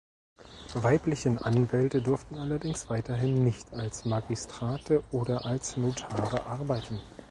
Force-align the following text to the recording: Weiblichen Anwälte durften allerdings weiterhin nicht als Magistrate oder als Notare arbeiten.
Weiblichen 0.73 1.37
Anwälte 1.37 2.01
durften 2.01 2.33
allerdings 2.39 2.89
weiterhin 2.89 3.43
nicht 3.43 3.71
als 3.71 4.03
Magistrate 4.03 5.03
oder 5.11 5.45
als 5.45 5.77
Notare 5.77 6.43
arbeiten. 6.47 6.99